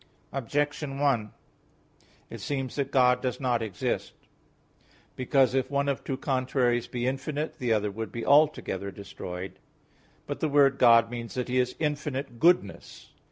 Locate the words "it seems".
2.31-2.75